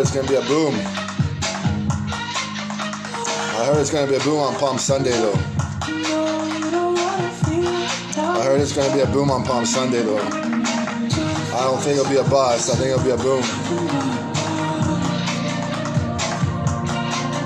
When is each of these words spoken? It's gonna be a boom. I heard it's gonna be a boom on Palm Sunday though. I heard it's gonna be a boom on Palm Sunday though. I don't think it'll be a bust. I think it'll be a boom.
It's 0.00 0.14
gonna 0.14 0.28
be 0.28 0.34
a 0.34 0.42
boom. 0.42 0.74
I 3.40 3.64
heard 3.64 3.78
it's 3.78 3.90
gonna 3.90 4.06
be 4.06 4.16
a 4.16 4.20
boom 4.20 4.40
on 4.40 4.54
Palm 4.56 4.78
Sunday 4.78 5.12
though. 5.12 5.32
I 8.18 8.42
heard 8.44 8.60
it's 8.60 8.74
gonna 8.76 8.92
be 8.94 9.00
a 9.00 9.06
boom 9.06 9.30
on 9.30 9.42
Palm 9.44 9.64
Sunday 9.64 10.02
though. 10.02 10.18
I 10.18 11.64
don't 11.64 11.80
think 11.80 11.98
it'll 11.98 12.10
be 12.10 12.18
a 12.18 12.24
bust. 12.24 12.70
I 12.70 12.74
think 12.74 12.90
it'll 12.90 13.04
be 13.04 13.10
a 13.10 13.16
boom. 13.16 13.42